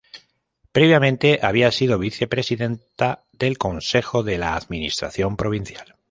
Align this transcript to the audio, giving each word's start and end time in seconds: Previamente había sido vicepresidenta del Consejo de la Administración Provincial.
Previamente 0.71 1.37
había 1.43 1.71
sido 1.71 1.99
vicepresidenta 1.99 3.25
del 3.33 3.59
Consejo 3.59 4.23
de 4.23 4.39
la 4.39 4.55
Administración 4.55 5.37
Provincial. 5.37 5.95